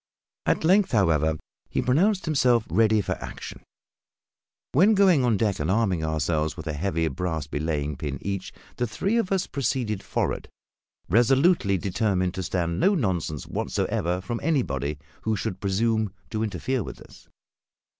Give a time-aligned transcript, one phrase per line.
[0.47, 1.37] At length, however,
[1.69, 3.61] he pronounced himself ready for action;
[4.71, 8.87] when, going on deck, and arming ourselves with a heavy brass belaying pin each, the
[8.87, 10.49] three of us proceeded forward,
[11.07, 16.99] resolutely determined to stand no nonsense whatever from anybody who should presume to interfere with
[16.99, 17.27] us.